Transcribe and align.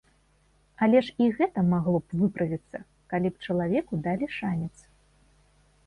Але 0.85 1.01
ж 1.07 1.13
і 1.25 1.27
гэта 1.41 1.65
магло 1.73 1.97
б 2.05 2.21
выправіцца, 2.23 2.77
калі 3.13 3.27
б 3.37 3.49
чалавеку 3.49 3.93
далі 4.09 4.35
шанец. 4.39 4.73